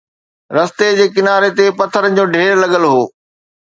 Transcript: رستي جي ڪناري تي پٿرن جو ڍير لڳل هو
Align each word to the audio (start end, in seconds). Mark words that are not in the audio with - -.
رستي 0.55 0.87
جي 0.97 1.05
ڪناري 1.15 1.49
تي 1.57 1.65
پٿرن 1.77 2.11
جو 2.17 2.23
ڍير 2.33 2.53
لڳل 2.63 2.83
هو 2.91 3.01